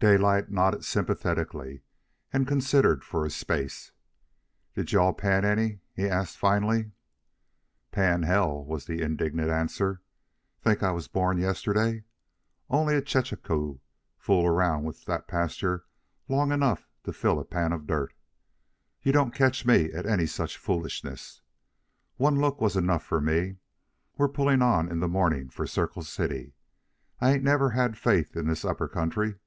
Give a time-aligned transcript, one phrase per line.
[0.00, 1.82] Daylight nodded sympathetically,
[2.32, 3.90] and considered for a space.
[4.72, 6.92] "Did you all pan any?" he asked finally.
[7.90, 10.00] "Pan hell!" was the indignant answer.
[10.62, 12.04] "Think I was born yesterday!
[12.70, 13.80] Only a chechaquo'd
[14.16, 15.84] fool around that pasture
[16.28, 18.14] long enough to fill a pan of dirt.
[19.02, 21.42] You don't catch me at any such foolishness.
[22.18, 23.56] One look was enough for me.
[24.16, 26.54] We're pulling on in the morning for Circle City.
[27.20, 29.40] I ain't never had faith in this Upper Country.